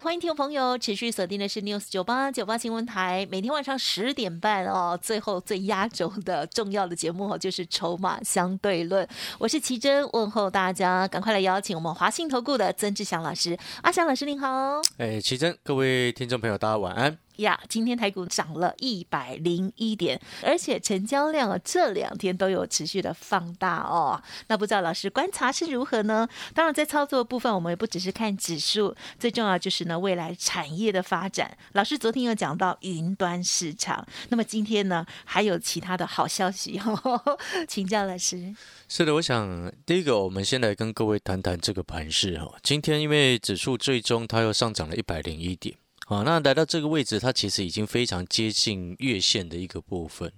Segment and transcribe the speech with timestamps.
[0.00, 9.06] 欢迎听众朋友持续锁定的是 News 九八九八新闻台，每天晚上十点半哦，最后最压轴的重要的节目哦，就是筹码相对论。
[9.38, 14.80] 我是奇珍，问候大家，赶快来邀请我们华信投顾的曾志祥老师，阿祥老师您好。
[14.98, 17.18] 哎，奇珍，各位听众朋友，大家晚安。
[17.38, 24.20] 呀，今天台股涨了一百零一点，而且成交量啊这两天都有持续的放大哦。
[24.48, 26.28] 那不知道老师观察是如何呢？
[26.54, 31.56] 当然，在操作部分，我们也不只是看指数，最重要就是呢未来产业的发展。
[31.72, 38.54] 老师昨天有讲到云端市场，那么今天呢还有其他的好消息哦， 请教老师。
[38.88, 42.52] 是的，我想第一个，我们先来跟各位谈谈这个盘势哈。
[42.62, 45.76] 今天因为指数最终它又上涨了一百零一点。
[46.08, 50.32] 啊，那来到这个位置，它其实已经非常接近月线的一个部分。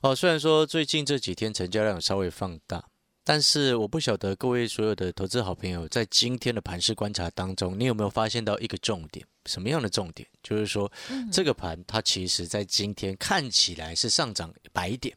[0.00, 2.82] 哦，虽然说最近这几天成交量稍微放大，
[3.22, 9.26] 但是我不晓得各位所有的投资好朋友在今天的盘势观察当中，你有没有发现到一个重点？
[9.44, 10.26] 什么样的重点？
[10.42, 10.90] 就是说，
[11.30, 15.14] 这个盘它其实在今天看起来是上涨百点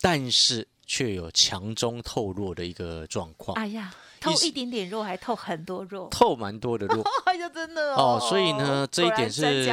[0.00, 3.56] 但是却有强中透弱的一个状况。
[3.56, 3.94] 哎呀。
[4.20, 8.18] 透一点点肉，还透很多肉， 透蛮多的肉， 哎呀，真的哦。
[8.20, 9.68] 所以呢，这一点是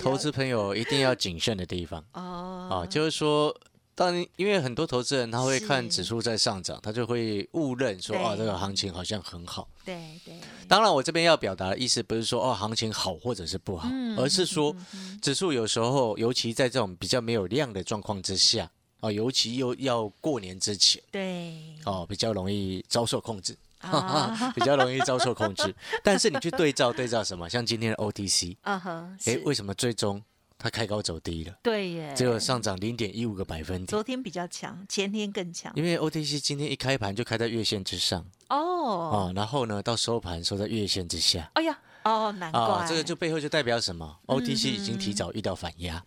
[0.00, 2.68] 投资朋友一定要谨慎的地方 哦。
[2.70, 3.54] 啊，就是说，
[3.94, 9.68] 当因为很多投资人他会看指数在上涨，他就会误认说啊，这个行情好像很好。
[9.84, 10.34] 对对。
[10.66, 14.74] 当然，我这边要表达的意思不是说哦，行情好或者是不好，而是说
[15.20, 23.54] 指数有时候，尤其在这种比较没有量的状况之下，啊，尤其又要过年之前，对，哦，比较容易遭受控制。
[24.54, 27.48] 比较容易遭受控制，但是你去对照对照什么？
[27.48, 30.22] 像今天的 OTC，啊哈，哎，为什么最终
[30.58, 31.54] 它开高走低了？
[31.62, 33.86] 对耶，只有上涨零点一五个百分点。
[33.86, 35.72] 昨天比较强，前天更强。
[35.74, 41.50] 因为 OTC 今天一开盘就开在月线之上哦，啊，然后呢到收盘收在月线之下。
[41.54, 46.04] 哎呀，哦，难怪，这个就背后就代表什么？OTC 已经提早遇到反压。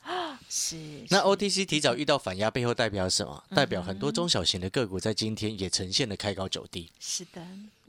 [0.49, 0.77] 是，
[1.09, 3.43] 那 OTC 提早遇到反压，背后代表什么？
[3.53, 6.89] 代表很多中小型的个股在今天也呈现了开高走低。
[6.99, 7.41] 是的。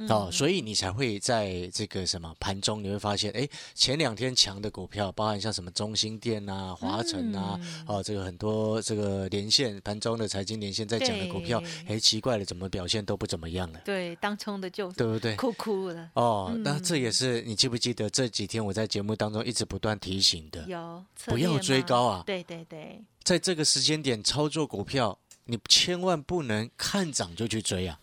[0.08, 13.80] 哦，所以你才会在这个什么盘中，你会发现，哎，前两天强的股票，包含像什么中兴店啊、华晨啊，哦，这个很多这个连线盘中的财经连线在讲的股票，哎，奇怪了，怎么表现都不怎么样了？
[13.84, 15.34] 对，当冲的就对不对？
[15.34, 16.10] 哭哭了。
[16.14, 20.64] 哦，那这也是你记不记得这几天我在节目当中一直不断提醒的？
[20.68, 22.22] 有，不要追高啊！
[22.24, 27.98] 对对对，在这个时间点操作股票，你千万不能看涨就去追啊！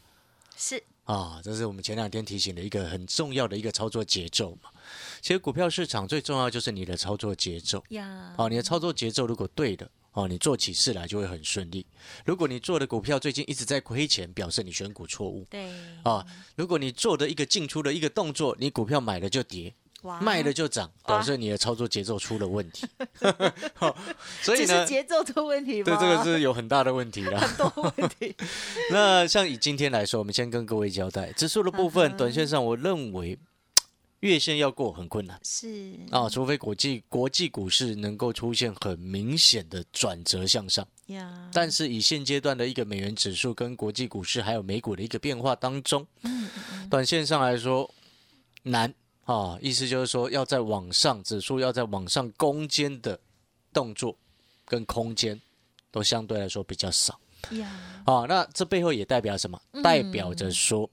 [0.57, 0.83] 是。
[1.05, 4.69] 啊，这是我们前两天提醒的一个很重要的一个操作节奏嘛。
[5.21, 8.33] 其实股票市场最重要就是你的操作节奏呀。
[8.37, 11.85] 哦，你的操作节奏如果对的，哦，你做起事来就会很顺利。
[12.25, 15.45] 如果你做的股票最近一直在亏钱，表示你选股错误。
[15.49, 15.69] 对。
[16.03, 19.73] 啊，如果你做的一个进出的一个动作，你股票买了就跌。
[20.21, 22.87] 卖了就涨，表示你的操作节奏出了问题。
[24.41, 27.39] 所以呢，节奏出问题，对这个是有很大的问题啦。
[27.39, 28.35] 很多问题。
[28.91, 33.37] 那像以今天来说，我们先跟各位交代指数的部分，短线上我认为
[34.19, 35.39] 月线要过很困难。
[35.43, 40.87] 是啊，除非国际国际股市能够出现很明显的转折向上。
[41.07, 41.49] 呀。
[41.53, 46.05] 但是以现阶段的一个美元指数跟国际股市还有美股的一个变化当中，
[46.89, 47.89] 短线上来说
[48.63, 48.93] 难。
[49.25, 53.19] 啊，意思就是说，要在往上指数要在往上攻坚的
[53.73, 54.15] 动作
[54.65, 55.41] 跟空间，
[55.91, 57.19] 都相对来说比较少。
[57.51, 57.67] 呀，
[58.05, 59.59] 啊，那这背后也代表什么？
[59.83, 60.87] 代表着说，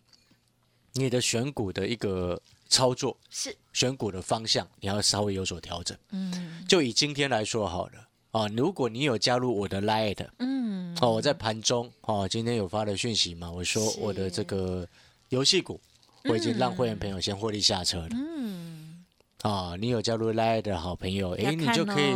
[0.94, 5.96] 你的选股的一个操作是选股的方向，你要稍微有所调整。
[6.10, 14.88] 嗯，就以今天来说好了啊，如果你有加入我的 Lite，嗯，哦，我在盘中哦，今天有发的讯息嘛，我说我的这个
[15.28, 15.78] 游戏股。
[16.24, 18.08] 我已经让会员朋友先获利下车了。
[18.12, 19.04] 嗯，
[19.42, 22.14] 啊，你有加入 Line 的好朋友，哎，你就可以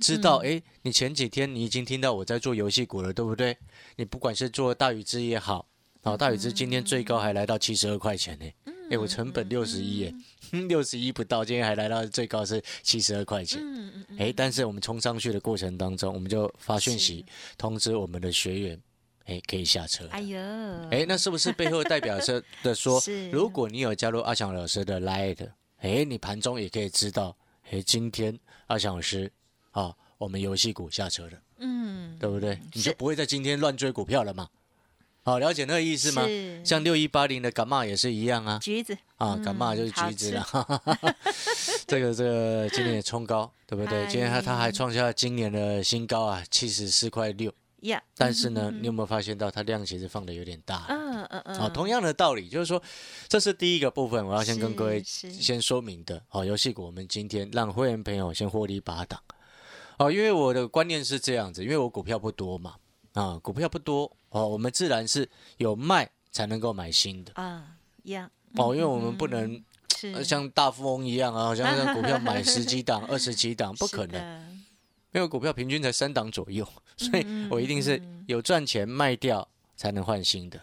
[0.00, 3.56] 知道，哎，你前几天你已经听到我在做游戏股了，对不对？
[3.96, 5.66] 你不管是做大禹之也好，
[6.02, 8.46] 啊，大禹之今天最高还来到七十二块钱呢。
[8.90, 10.14] 哎，我成本六十一，哎，
[10.68, 13.58] 六十一不到，今天还来到最高是七十二块钱。
[13.62, 14.18] 嗯嗯嗯。
[14.18, 17.24] 哎，但是我们冲上去的过程当中，我们就发讯息
[17.56, 18.78] 通知我们的学员。
[19.26, 20.06] 哎，可以下车。
[20.10, 20.38] 哎呦，
[20.90, 25.48] 哎，那是不是背后代表着 的说，如果你有加入阿强老师的 Light，
[25.78, 27.36] 哎，你盘中也可以知道，
[27.70, 29.32] 哎，今天阿强老师
[29.70, 32.58] 啊，我们游戏股下车了，嗯，对不对？
[32.72, 34.48] 你就不会在今天乱追股票了嘛？
[35.22, 36.22] 好，了解那个意思吗？
[36.62, 41.14] 像六一八零的感冒也是一样啊，橘子啊，嗯感冒就是橘子吃了。
[41.86, 44.04] 这个这个今年也冲高，对不对？
[44.04, 47.50] 哎今天它它还创下今年的新高啊，七十四块六。
[47.84, 50.86] 呀， 但是呢，你有没有发现到它量其实放的有点大？
[50.88, 52.82] 嗯嗯嗯，好，同样的道理，就是说，
[53.28, 56.22] 这是第一个部分，我要先跟各位先说明的。
[56.28, 59.20] 好，游戏股我们今天让会员朋友先获利八档。
[59.98, 62.74] 哦，因为我的观念是这样子，因为我股票不多嘛，
[63.12, 65.28] 啊，股票不多，哦，我们自然是
[65.58, 67.32] 有卖才能够买新的。
[67.34, 69.62] 啊呀，哦，因为我们不能
[70.24, 74.63] 像大富翁一样啊，好像让股票买十几档、二十几档，不可能。
[75.14, 76.66] 能，因为股票平均才三档左右，
[76.96, 80.60] 所以嗯我一定是有赚钱卖掉才能换新的，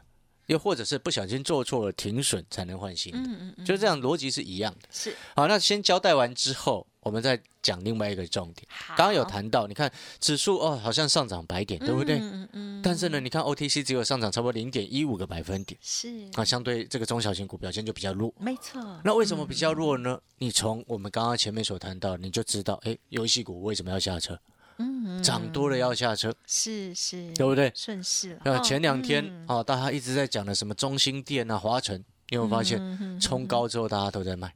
[0.47, 4.89] 又或者是不小心做错了停损才能换新的，嗯嗯嗯，就这样逻辑是一样的。
[4.91, 5.15] 是。
[5.35, 8.67] 好，那先交代完之后，我们再讲另外一个重点。
[8.69, 12.19] 好，刚刚有谈到，你看指数哦，好像上涨百点，对不对？
[12.19, 16.29] 嗯嗯嗯，但是呢，你看 OTC 只有上涨差不多零点一五个百分点，是。
[16.35, 18.33] 啊，相对这个中小型股表现就比较弱。
[18.39, 20.19] 没错，那为什么比较弱呢？
[20.37, 24.39] 你从我们刚刚前面所谈到，你就知道，哎，游戏股为什么要下车？
[24.77, 27.71] 嗯涨多了要下车，是是，对不对？
[27.75, 28.39] 顺势。
[28.45, 33.19] 了，前两天啊哦，大家一直在讲的什么中心店啊、华晨，你有没有发现？
[33.19, 34.51] 冲高之后大家都在卖，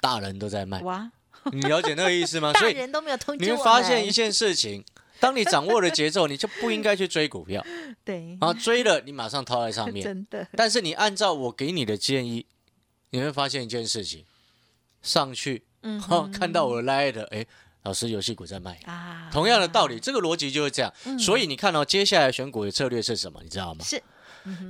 [0.00, 1.10] 大人都在卖，哇，
[1.52, 2.52] 你了解那个意思吗？
[2.58, 4.84] 所以人都没有通知你会发现一件事情，
[5.18, 7.64] 当你掌握了节奏，你就不应该去追股票
[8.04, 10.02] 对，啊，追了你马上套在上面。
[10.04, 12.46] 真的但是你按照我给你的建议，
[13.10, 14.24] 你会发现一件事情，
[15.02, 17.44] 上去嗯哦，看到我来的，哎，
[17.84, 18.78] 老师游戏股在卖。
[18.84, 20.92] 啊，同样的道理，这个逻辑就是这样。
[21.18, 23.40] 所以你看到、接下来选股的策略是什么？
[23.42, 23.84] 你知道吗？
[23.84, 24.02] 是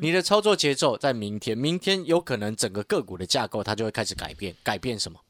[0.01, 5.21] 你的操作节奏在明天，明天有可能整个个股的架构它就会开始改变，改变什么？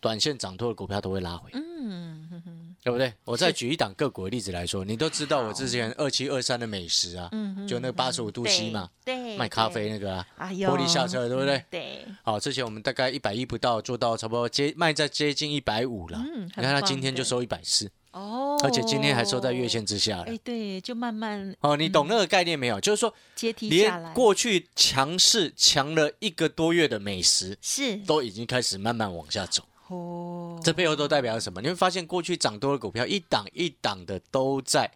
[0.00, 3.12] 短线涨多的股票都会拉回，嗯哼哼对不对？
[3.24, 11.62] 我再是举一档个股的例子来说，你都知道我之前二七二三的美食啊，嗯就那个八十五度 C 嘛，对，卖咖啡那个啊，哎呦，获利下车，对不对？
[11.70, 16.18] 对，好，之前我们大概一百一不到，做到差不多接卖在接近一百五了。
[16.18, 20.38] 嗯，你看它今天就收一百四，哦，而且今天还收在月线之下了哎，。
[20.42, 22.80] 对，就慢慢哦，你懂那个概念没有？
[22.80, 23.12] 就是说，
[23.58, 29.62] 连过去强势强了一个多月的美食，是都已经开始慢慢往下走。
[29.90, 31.60] 哦，这背后都代表了什么？
[31.60, 34.88] 你会发现，过去涨多的股票一档一档的都在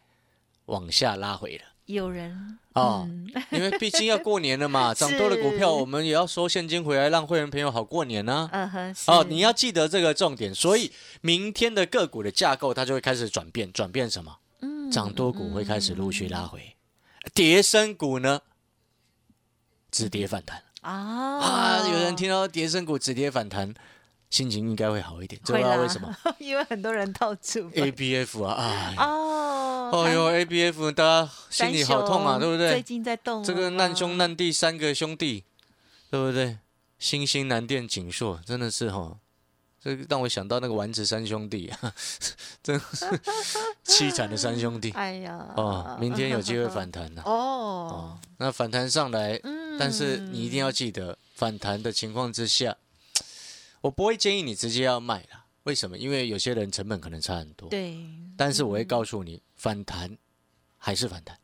[0.67, 1.65] 往下拉回了。
[1.87, 3.29] 有人哦嗯。
[3.51, 14.39] 因为毕竟要过年了嘛， 涨多的股票我们也要收现金回来，让会员朋友好过年呢、嗯哼，哦，你要记得这个重点，所以明天的个股的架构它就会开始转变，转变什么？
[14.61, 14.91] 嗯。
[14.91, 16.77] 涨多股会开始陆续拉回，
[17.35, 18.41] 跌升股呢
[19.91, 20.63] 止跌反弹。
[20.83, 20.93] 啊
[21.41, 21.89] 啊！
[21.89, 23.73] 有人听到跌升股止跌反弹，
[24.31, 26.15] 心情应该会好一点，知不知道为什么？？
[26.39, 32.71] 因为很多人到处 A B F 啊，哎，哦，哎呦，A B F，大家心里好痛啊，对不对？
[32.73, 35.45] 最近在动了这个难兄难弟三个兄弟，
[36.11, 36.59] 对不对？
[36.99, 39.19] 星星难电锦硕，真的是哈，
[39.83, 41.71] 这个让我想到那个丸子三兄弟，
[42.63, 43.05] 真的是
[43.85, 45.97] 凄惨的三兄弟 哎呀，哦。
[46.01, 52.75] 明天有机会反弹的哦哦，，那反弹上来，嗯但是你一定要记得，反弹的情况之下，
[53.85, 55.45] 我不会建议你直接要卖啦。
[55.65, 55.99] 为什么？
[55.99, 57.69] 因为有些人成本可能差很多。
[57.69, 57.99] 对，
[58.35, 60.17] 但是我会告诉你，反弹
[60.79, 61.39] 还是反弹。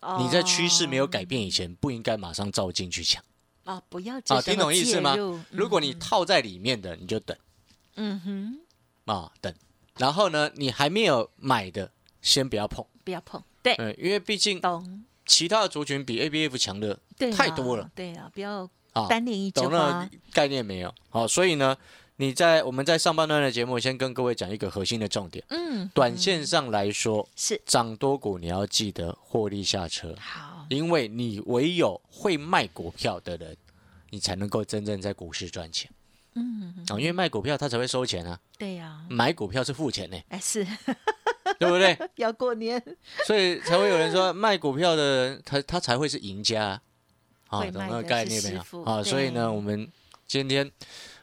[0.00, 3.22] 哦你在趋势没有改变以前，不应该马上照进去抢
[3.64, 4.42] 啊，不要啊！
[4.42, 5.16] 听懂意思吗？
[5.50, 7.34] 如果你套在里面的，你就等
[7.96, 8.60] 嗯哼，
[9.06, 9.54] 啊，等。
[9.96, 11.90] 然后呢，你还没有买的，
[12.20, 12.84] 先不要碰。
[13.04, 16.98] 不要碰，对，嗯，因为毕竟懂，其他的族群比 ABF 强的，
[17.34, 18.68] 太多了对啊，不要
[19.02, 20.94] 啊，单恋一枝懂花，概念没有？
[21.08, 21.76] 好，所以呢，
[22.16, 25.44] 你在我们在上半段的节目，先跟各位讲一个核心的重点。
[25.48, 27.60] 嗯，短线上来说，是。
[27.64, 30.14] 涨多股你要记得获利下车。
[30.20, 33.56] 好，因为你唯有会卖股票的人，
[34.10, 35.90] 你才能够真正在股市赚钱。
[36.34, 40.66] 嗯，啊、因为卖股票他才会收钱啊，对呀，买股票是付钱呢，哎是。
[41.58, 41.98] 对不对？
[42.16, 42.80] 要过年，
[43.26, 46.80] 所以才会有人说卖股票的人，他他才会是赢家
[47.50, 49.02] 啊，啊懂那个概念没有啊？
[49.02, 49.86] 所以呢，我们
[50.26, 50.70] 今天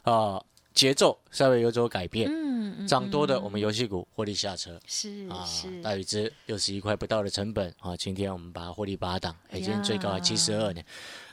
[0.04, 0.40] 啊
[0.74, 4.80] 节奏稍微有所改变，嗯，嗯涨多的嗯我们游戏股获利下车。
[4.86, 5.44] 是啊，，
[5.82, 10.82] 大禹之六十一块不到的成本啊，今天我们把它获利八档，哎，今天最高还七十二呢，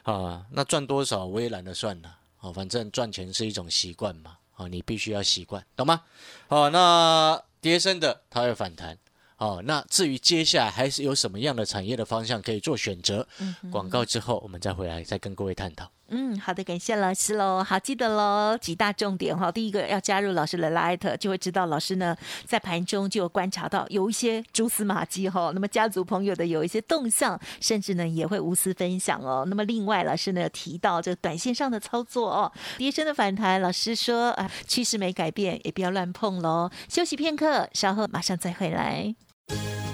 [0.04, 6.02] 啊，那赚多少我也懒得算了，啊，反正赚钱是一种习惯嘛，啊，你必须要习惯，懂吗？
[6.48, 8.96] 好，那跌升的它会反弹，
[9.36, 15.90] 哦，那至于接下来还是有什么样的产业的方向可以做选择，嗯广告之后我们再回来再跟各位探讨。
[16.08, 17.64] 嗯，好的，感谢老师喽。
[17.64, 19.50] 好，记得喽，几大重点哈。
[19.50, 25.50] 第一个要加入老师的 Light，就会知道老师呢在盘中就有观察到有一些蛛丝马迹哈。
[25.54, 29.44] 那么家族朋友的有一些动向，甚至呢也会无私分享哦。
[29.48, 36.70] 那么另外老师呢提到这短线上的操作哦，跌升的反弹，老师说啊趋势没改变，也不要乱碰喽。
[36.88, 39.14] 休息片刻，稍后马上再回来。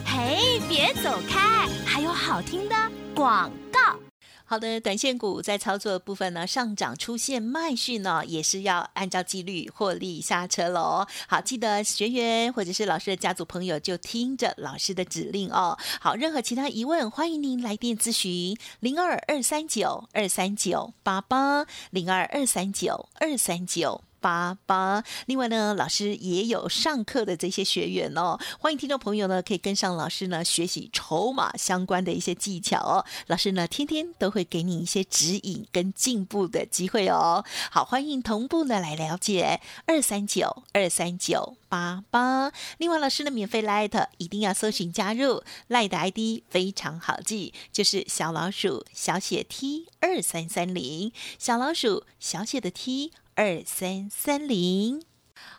[0.05, 2.75] 嘿，别走开，还有好听的
[3.15, 4.10] 广告。
[4.51, 11.07] 好的，短线股在操作的部分呢，上涨出现卖讯呢，也是要按照纪律获利下车喽。
[11.29, 15.79] 好，记得学员或者是老师的家族朋友就听着老师的指令哦。
[16.01, 24.03] 好，任何其他疑问，欢迎您来电咨询零二二三九二三九八八零二二三九二三九。
[24.21, 33.05] 八八，另外呢，老师也有上课的这些学员哦，欢迎听众朋友呢可以跟上老师呢学习筹码相关的一些技巧哦。
[33.29, 37.45] 老师呢天天都会给你一些指引跟进步的机会哦。
[37.71, 42.53] 好，欢迎同步的来了解二三九二三九八八。
[42.79, 53.13] 另外，老师的免费 Light 一定要搜寻加入 Light ID 非常好记，就是小老鼠小写 T 二三三零，小老鼠小写的 T。
[53.35, 55.03] 二三三零，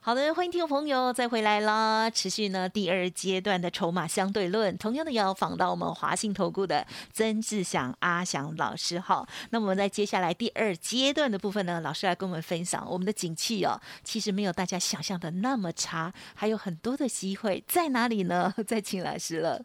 [0.01, 2.09] 好的，欢迎听众朋友再回来啦！
[2.09, 9.27] 持续呢第二阶段的筹码相对论，同样的要访到我们华信投顾的曾志祥阿祥老师哈。
[9.49, 18.53] 那我们在接下来第二阶段的部分呢，老师来跟我们分享我们的景气哦，其实没有大家想象的那么差，还有很多的机会在哪里呢？
[18.67, 19.63] 再请老师了。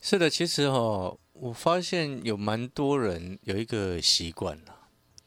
[0.00, 4.76] 是的，其实哈，我发现有蛮多人有一个习惯了，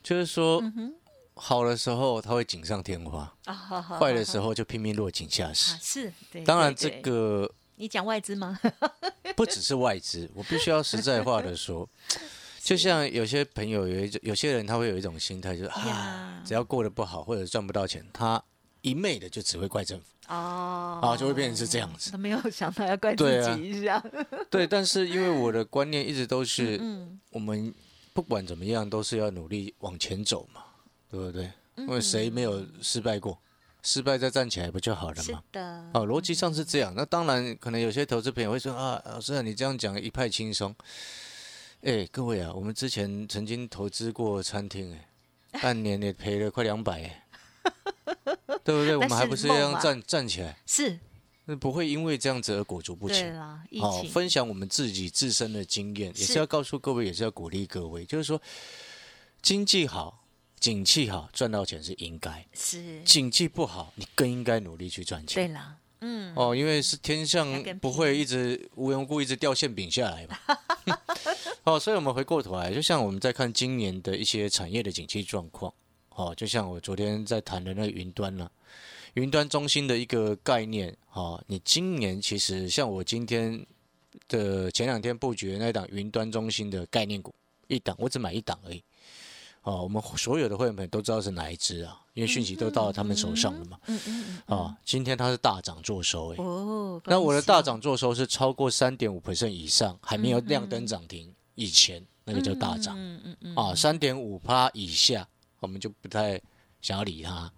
[0.01, 0.61] 就是说。
[1.35, 3.31] 好的时候他会锦上添花，
[3.99, 5.77] 坏的时候就拼命落井下石。
[5.81, 6.13] 是，
[6.45, 8.57] 当然这个你讲外资吗？
[9.35, 11.87] 不只是外资，我必须要实在话的说，
[12.63, 18.41] 就像有些朋友有一种，有些人他会有一种心态，就是啊，只要过得不好或者赚不到钱，他
[18.81, 22.11] 一昧的就只会怪政府哦，啊，就会变成是这样子。
[22.11, 24.01] 他没有想到要怪自己一下。
[24.49, 26.79] 对，但是因为我的观念一直都是，
[27.31, 27.73] 我们
[28.13, 30.61] 不管怎么样都是要努力往前走嘛。
[31.15, 31.51] 对不对？
[31.77, 33.37] 因为谁没有失败过？
[33.83, 35.23] 失败再站起来不就好了吗？
[35.23, 35.91] 是的。
[35.93, 36.91] 哦，逻辑上是这样。
[36.95, 40.75] 那当然，可能有些投资朋友会说啊，老师啊，你这样讲一派轻松。
[41.81, 44.91] 哎，各位啊，我们之前曾经投资过餐厅，
[45.51, 47.25] 哎， 半年也赔了快两百，哎，
[48.63, 48.95] 对不对？
[48.95, 50.57] 我们还不是一样站站起来？
[50.65, 50.97] 是。
[51.47, 53.39] 那不会因为这样子而裹足不前。
[53.79, 58.41] 好，分享我们自己自身的经验，也是要告诉各位，也是要鼓励各位，就是说
[59.43, 60.24] 经济好。
[60.65, 65.47] 景气好，赚到钱是应该；是景气不好，你更应该努力去赚钱。
[65.47, 70.39] 对了，嗯，哦，因为是天上不会一直无缘无故一直掉馅饼下来嘛。
[71.65, 75.71] 哦，所以我们回过头来，就像我们在看今年的一些产业的景气状况。
[76.15, 78.51] 哦，就像我昨天在谈的那个云端了，
[79.13, 80.97] 云端中心的一个概念。
[81.13, 83.63] 哦，你今年其实像我今天
[84.27, 87.31] 的前两天布局的那档云端中心的概念股
[87.67, 88.83] 一档，我只买一档而已。
[89.65, 91.99] 哦，我们所有的会员朋友都知道是哪一只啊？
[92.13, 93.79] 因为讯息都到了他们手上了嘛。
[93.87, 94.57] 嗯嗯嗯。
[94.57, 96.35] 啊，今天它是大涨做收哎。
[96.37, 97.01] 哦。
[97.05, 102.95] 那我的大涨做收是超过三点五 percent 以上，还没有亮灯涨停以前，那个叫大涨。
[102.95, 103.55] 嗯嗯嗯。
[103.55, 105.27] 啊，三点五趴以下，
[105.59, 106.39] 我们就不太
[106.79, 107.51] 想要理它，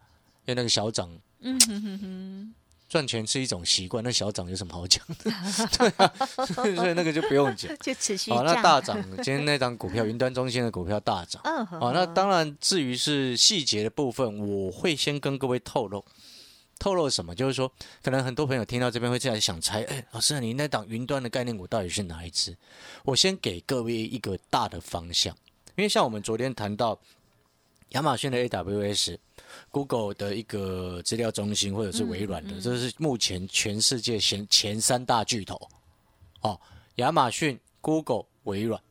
[0.46, 1.10] 因为那个小涨。
[1.42, 2.54] 嗯哼哼哼。
[2.90, 5.32] 赚钱是一种习惯，那小涨有什么好讲的？
[5.78, 6.14] 对啊，
[6.56, 7.70] 所以那个就不用讲。
[7.84, 11.42] 就持续好，那大涨，今天那张股票， 云端中心的股票大涨。
[11.44, 16.04] 嗯，好，那当然，至于是细节的部分，我会先跟各位透露。
[16.80, 17.34] 透露什么？
[17.36, 17.70] 就是说，
[18.04, 22.56] 可能很多朋友听到这边会这样想猜：哎，老师，你那档云端的概念股到底是哪一只？
[23.04, 25.36] 我先给各位一个大的方向，
[25.76, 26.98] 因为像我们昨天谈到
[27.90, 29.18] 亚马逊的 AWS。
[29.70, 35.60] Google 的一个资料中心，或者是微软的，这是目前全世界前前三大巨头。
[36.42, 36.60] 哦，
[36.96, 38.82] 亚马逊、Google、微软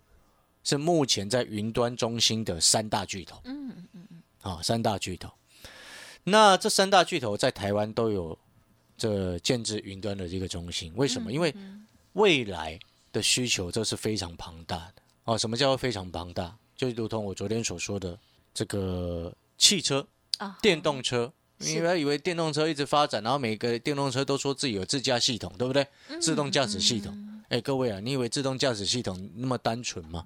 [0.65, 3.41] 是目前在云端中心的三大巨头。
[3.45, 4.23] 嗯嗯嗯嗯。
[4.41, 5.31] 好，三大巨头。
[6.25, 8.37] 那这三大巨头在台湾都有
[8.97, 11.33] 这建制云端的这个中心，为什么？
[11.33, 11.55] 因为
[12.15, 12.79] 未来
[13.13, 15.03] 的需求这是非常庞大的。
[15.25, 16.57] 哦，什么叫做非常庞大？
[16.77, 18.19] 就如同我昨天所说的
[18.53, 20.07] 这个汽车。
[20.61, 25.87] 电动车，你不要以为电动车一直发展，然后每个电动车都说自己有自驾系统，对不对？
[26.21, 27.17] 自动驾驶系统。
[27.49, 30.25] 哎，各位啊，你以为自动驾驶系统那么单纯吗？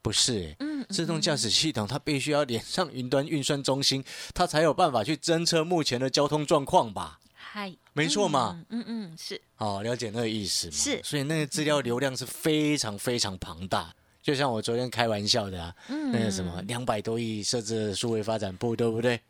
[0.00, 4.02] 不是，哎，自动驾驶系统它必须要连上云端运算中心，
[4.34, 7.20] 它才有办法去侦测目前的交通状况吧？
[7.34, 8.64] 嗨，没错嘛。
[8.70, 9.40] 嗯嗯，是。
[9.58, 10.72] 哦，了解那个意思嘛。
[10.72, 13.94] 是，所以那个资料流量是非常非常庞大。
[14.22, 19.20] 就像我昨天开玩笑的啊，嗯那个什么两百多亿设置数位发展部，对不对？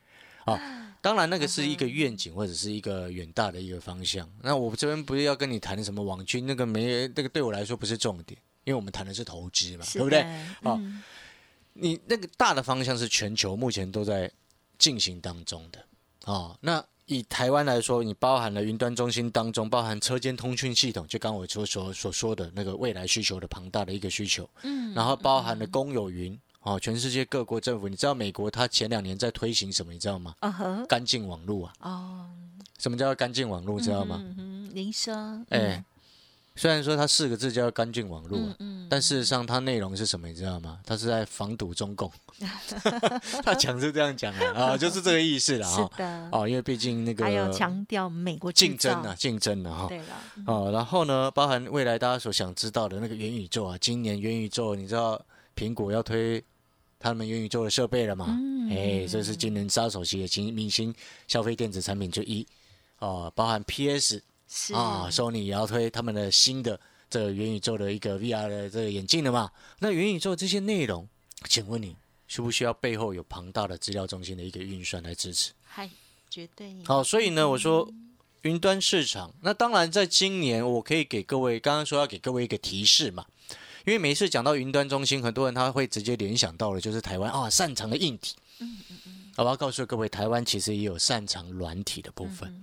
[0.46, 0.58] 哦，
[1.00, 4.28] 当然那个是一个愿景或者是一个远大的一个方向。
[4.42, 10.20] 那我这边不是要跟你谈什么网军，那个没那个对我来说不是重点，因为我们谈的是投资嘛，对不对？
[10.20, 11.02] 啊哦嗯
[11.74, 14.30] 你那个大的方向是全球目前都在
[14.76, 15.82] 进行当中的
[16.26, 16.54] 哦。
[16.60, 29.92] 那以台湾来说，你包含了云端中心当中，包含车间通讯系统，就刚我所所所说的那个未来需求的庞大的一个需求，嗯然后包含了公有云哦，全世界各国政府，你知道美国它前两年在推行什么？
[29.92, 30.34] 你知道吗？
[30.40, 32.26] 啊呵干净网络啊，哦，
[32.78, 33.80] 什么叫干净网络？
[33.80, 34.16] 知道吗？
[34.20, 35.84] 嗯哼，您说，哎、
[36.54, 40.28] 虽然说它四个字叫干净网络、啊，嗯嗯但事实上它内容是什么？
[40.28, 40.78] 你知道吗？
[40.84, 42.10] 它是在防堵中共。
[43.44, 45.90] 他讲是这样讲的啊，就是这个意思了是哈。
[45.96, 49.86] 的，哦，因为毕竟那个还有强调美国竞争啊，，竞争啊哈。
[49.88, 50.04] 对了，
[50.36, 55.20] 嗯哦，然后呢，包含未来大家所想知道的那个元宇宙啊，今年元宇宙，你知道
[55.56, 56.42] 苹果要推
[57.02, 58.26] 他们元宇宙的设备了嘛？
[58.28, 60.94] 嗯哎，这是今年杀手级的新明星
[61.26, 62.46] 消费电子产品之一。
[63.00, 66.78] 哦，包含 PS 是啊，Sony 也要推他们的新的
[67.10, 69.50] 这个元宇宙的一个 VR 的这个眼镜了嘛？
[69.80, 71.06] 那元宇宙这些内容，
[71.48, 71.96] 请问你
[72.28, 75.50] 需不需要背后有庞大的资料中心的一个运算来支持？
[75.64, 75.90] 嗨，
[76.30, 77.92] 绝对好，所以呢，我说
[78.42, 83.26] 云端市场，那当然在今年我可以给各位，刚刚说要给各位一个提示嘛，
[83.84, 88.36] 因为每次讲到云端中心，很多人他会直接联想到的就是台湾啊擅长的硬体。
[89.36, 92.54] 我要告诉各位，台湾其实也有擅长软体的部分。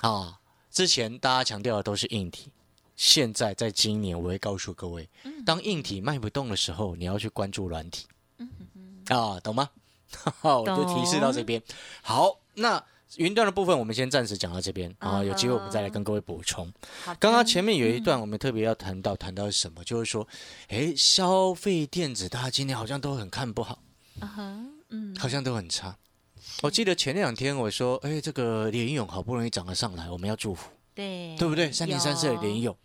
[0.00, 0.38] 啊，
[0.70, 2.50] 之前大家强调的都是硬体，
[2.94, 5.08] 现在在今年我会告诉各位，
[5.44, 8.06] 当硬体卖不动的时候，你要去关注软体。
[9.08, 9.70] 啊，懂吗？
[10.42, 11.60] 我就提示到这边。
[12.02, 12.84] 好，那
[13.16, 16.72] 云端的部分我们先暂时讲到这边啊，有机会我们再来跟各位补充。
[17.18, 19.84] 刚刚前面有一段我们特别要谈到，谈到什么？
[19.84, 20.26] 就是说，
[20.68, 23.82] 哎，消费电子大家今天好像都很看不好，
[24.20, 25.96] 啊哈，嗯，好像都很差。
[26.62, 31.70] 我记得前两天我说，哎，这个联勇好不容易涨了上来，我们要祝福，对对不对？
[31.70, 32.76] 三零三四的联勇，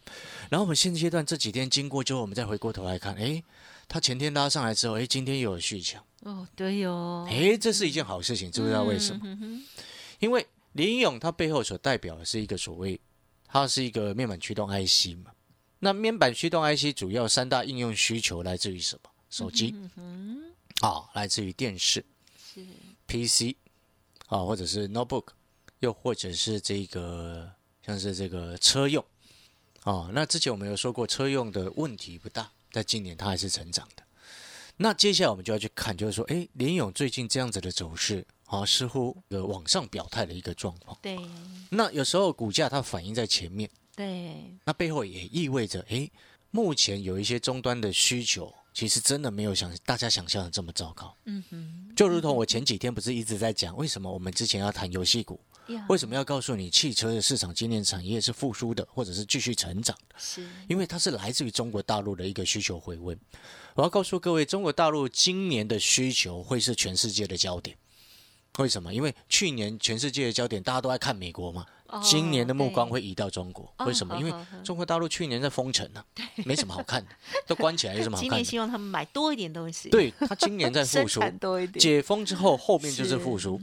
[0.50, 3.42] 然后我们现阶段这几天经过之后，我们再回过头来看，哎，
[3.88, 9.22] 它前天拉上来之后，哎，今天又有续强，哦，对哟，哎，这是一件好事情，知不知道为什么？
[9.24, 9.64] 嗯哼
[10.20, 13.00] 因为联咏它背后所代表的是一个所谓，
[13.48, 15.32] 它是一个面板驱动 IC 嘛。
[15.80, 19.10] 那面板驱动 IC 主要三大应用需求来自于什么？
[19.30, 22.06] 手机嗯啊、来自于电视、
[22.54, 22.66] 是
[23.08, 23.56] PC
[24.28, 25.26] 啊，或者是 notebook，
[25.80, 27.52] 又或者是这个
[27.86, 29.04] 像是这个车用
[29.84, 30.10] 啊。
[30.14, 34.04] 那之前我们有说过，车用的问题不大，在今年它还是成长的。
[34.78, 40.98] 那接下来我们就要去看，就是说，哎，联咏最近这样子的走势啊，似乎有往上表态的一个状况。
[41.02, 41.20] 对
[41.70, 46.10] 那有时候股价它反映在前面，对，那背后也意味着，诶，
[46.50, 51.14] 目前有一些终端的需求，其实真的没有想大家想象的这么糟糕。
[51.26, 55.38] 嗯哼，就如同我前几天不是一直在讲，为什么我们之前要谈游戏股，
[55.90, 60.16] 为什么要告诉你汽车的市场今年产业是复苏的，或者是继续成长的？
[60.18, 63.20] 是因为它是来自于中国大陆的一个需求回温。
[63.76, 67.78] 我要告诉各位，中国大陆今年的需求会是全世界的焦点。
[68.58, 68.94] 为什么？
[68.94, 73.72] 因为去年全世界的焦点大家都在看美国嘛，哦今年的目光对会移到中国。
[73.78, 74.18] 哦为什么？
[74.18, 76.04] 因为中国大陆去年在封城呢、
[76.46, 77.10] 没什么好看的，
[77.48, 78.36] 都关起来有什么好看的？
[78.36, 83.60] 今年希望他们买多一点东西，，对，他今年在生复苏， 多一点，解封之后后面就是复苏。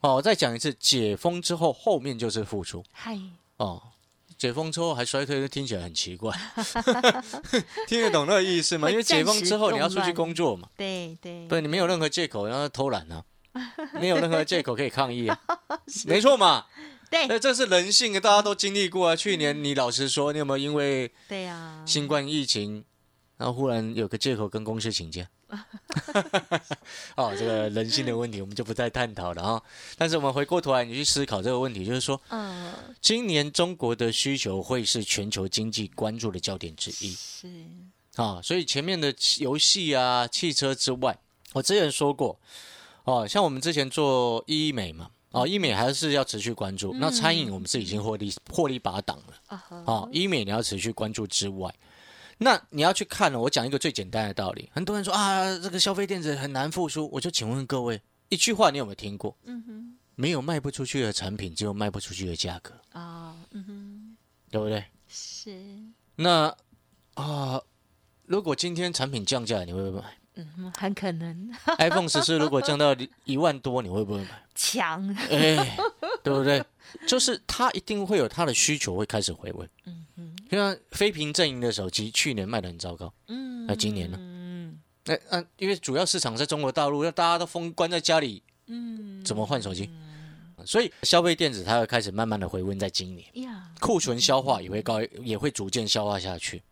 [0.00, 2.84] 哦，我再讲一次，解封之后后面就是复苏。
[2.92, 3.18] 嗨，
[3.56, 3.82] 哦，
[4.36, 6.30] 解封之后还衰退，听起来很奇怪，
[7.88, 8.90] 听得懂那个意思吗？
[8.90, 13.24] 因为解封之后你要出去工作嘛，对对，对，你没有任何借口，然后偷懒啊，
[14.00, 15.38] 没有任何借口可以抗议啊，
[16.06, 16.66] 没错嘛，
[17.10, 19.16] 对那这是人性的，大家都经历过啊。
[19.16, 22.84] 去年你老实说，你有没有因为对呀，新冠疫情，
[23.36, 25.28] 然后忽然有个借口跟公司请假？
[27.14, 29.62] 哦，这个人性的问题我们就不再探讨了啊。
[29.96, 37.48] 但是我们回过头来，你去思考这个问题，就是说，嗯，今年中国的需求会是全球经济关注的焦点之一是，
[38.16, 38.40] 啊。
[38.42, 41.16] 所以前面的游戏啊、汽车之外，
[41.52, 42.40] 我之前说过，
[43.04, 46.94] 哦，像我们之前做医美嘛，哦，医美还是要持续关注。
[46.94, 49.62] 那餐饮我们是已经获利获利拔档了。
[49.86, 51.74] 哦，医美你要持续关注之外，
[52.38, 53.40] 那你要去看了。
[53.40, 59.36] 我讲一个最简单的道理，很多人说啊，这个消费电子很难复苏，我就请问各位，一句话你有没有听过？
[59.44, 64.16] 嗯哼，没有卖不出去的产品，只有卖不出去的价格，啊，嗯哼，
[64.50, 64.82] 对不对？
[65.08, 65.54] 是，
[66.16, 66.56] 那
[67.14, 67.60] 啊，
[68.24, 71.50] 如果今天产品降价，你会不会买嗯哼，很可能？
[71.78, 72.94] iPhone 十四如果降到
[73.24, 74.42] 一万多，你会不会买？
[74.54, 75.76] 强，哎，
[76.22, 76.62] 对不对？
[77.06, 79.68] 就是它一定会有它的需求会开始回温。
[79.86, 84.16] 嗯嗯，就像非屏阵营的手机，去年卖的很糟糕，嗯那今年呢？
[84.20, 89.90] 嗯那那因为主要市场在中国大陆，那大家都封关在家里，嗯，怎么换手机？
[90.64, 93.26] 所以消费电子它会开始慢慢的回温，在今年，
[93.80, 96.62] 库存消化也会高，也会逐渐消化下去。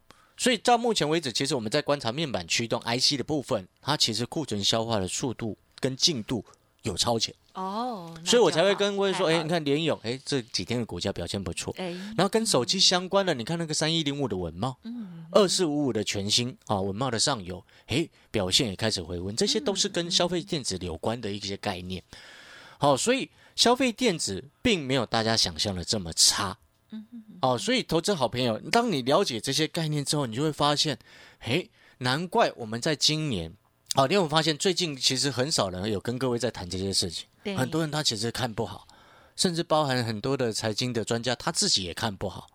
[0.43, 6.45] 所以到目前为止，其实我们在观察面板驱动 IC 的部分，它其实库存消化的速度跟进度
[6.83, 11.73] 有超前哦，所以我才会跟各位说，哎，你看，看联咏，哎，这几天的股价表现不错。
[11.79, 22.03] 哎，然后跟手机相关的，你看那个三一零五的文茂，嗯，二四五五的全新啊，文茂的上游，哎，表现也开始回温，这些都是跟消费电子有关的一些概念。
[22.79, 26.59] 好，所以消费电子并没有大家想象的这么差。
[27.41, 30.99] 哦，所以投资好朋友，当你了解这些概念之后，你就会发现，
[31.41, 33.53] 诶，难怪我们在今年，
[33.95, 38.87] 哦，你有发现最近其实很少人有跟各位在谈这些事情，对很多人他其实看不好，
[39.37, 42.47] 甚至包含很多的财经的专家，他自己也看不好。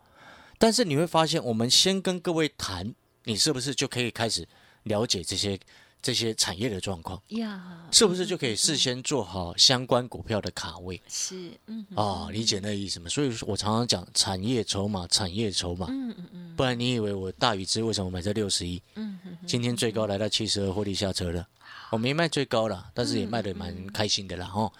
[0.58, 2.96] 但是你会发现，我们先跟各位谈，
[3.26, 4.48] 你是不是就可以开始
[4.84, 5.60] 了解这些
[6.08, 7.22] 这些产业的状况？
[7.32, 11.02] 呀，是不是就可以事先做好相关股票的卡位？
[11.10, 13.10] 是，嗯，哦，理解那个意思吗？
[13.10, 18.82] 所以说我常常讲产业筹码，产业筹码，嗯嗯嗯不然你以为我大禹之为什么买在六十一？
[18.96, 21.46] 嗯嗯，今天最高来到七十二，获利下车了。
[21.90, 24.72] 我没卖最高了，但是也卖的蛮开心的啦哦。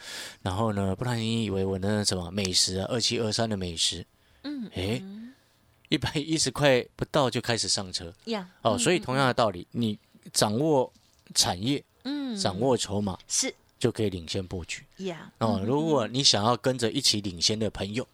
[0.42, 4.06] 然后呢，不然你以为我那什么美食啊，二七二三的美食，
[4.44, 5.04] 嗯，诶，
[5.90, 8.78] 一百一十块不到就开始上车呀，哦。
[8.78, 10.00] 所以同样的道理，你
[10.34, 10.92] 掌握
[11.34, 14.86] 产业，嗯，掌握筹码，是就可以领先布局。
[14.98, 18.08] 呀，哦，如果你想要跟着一起领先的朋友，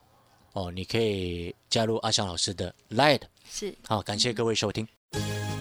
[0.54, 3.21] 哦，你可以加入阿翔老师的 Light。
[3.49, 4.88] 是，好，感谢各位收听。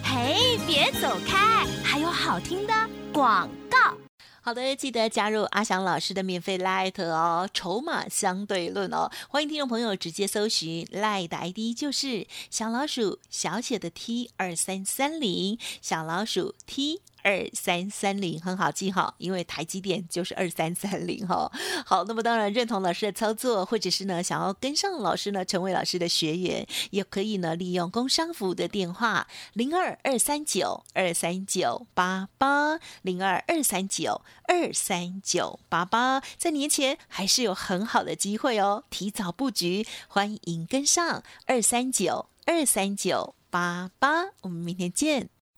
[0.03, 2.73] 嘿，别走开，还有好听的
[3.11, 3.77] 广告。
[4.41, 16.99] 好的，记得加入阿翔老师的免费 Light 哦，筹码相对论哦，欢迎听众朋友直接搜寻 Light 的 ID 就是小老鼠小写的 T 二三三零，小老鼠 T。
[17.23, 21.51] 二三三零很好记哈，因为台积电就是二三三零哈。
[21.85, 45.29] 好，那么当然认同老师的操作，或者是呢想要跟上老师呢，成为老师的学员，也可以呢利用工商服务的电话零二二三九二三九八八零二二三九二三九八八，在年前还是有很好的机会哦，提早布局，欢迎跟上二三九二三九八八，我们明天见。